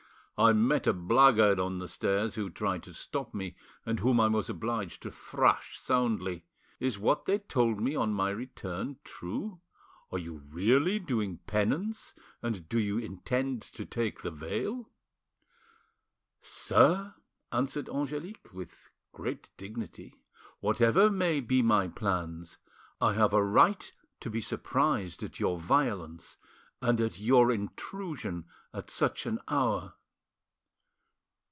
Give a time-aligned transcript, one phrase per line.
[0.43, 3.55] I met a blackguard on the stairs who tried to stop me,
[3.85, 6.45] and whom I was obliged to thrash soundly.
[6.79, 9.61] Is what they told me on my return true?
[10.11, 14.89] Are you really doing penance, and do you intend to take the veil?"
[16.39, 17.13] "Sir,"
[17.51, 20.23] answered Angelique, with great dignity,
[20.59, 22.57] "whatever may be my plans,
[22.99, 26.37] I have a right to be surprised at your violence
[26.81, 29.93] and at your intrusion at such an hour."